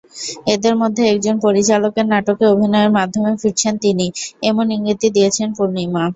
এঁদের 0.53 0.73
মধ্যে 0.81 1.03
একজন 1.07 1.35
পরিচালকের 1.45 2.05
নাটকে 2.13 2.45
অভিনয়ের 2.53 2.95
মাধ্যমে 2.97 3.31
ফিরছেন 3.41 3.73
তিনি—এমন 3.83 4.65
ইঙ্গিতই 4.75 5.11
দিয়েছেন 5.15 5.47
পূর্ণিমা। 5.57 6.03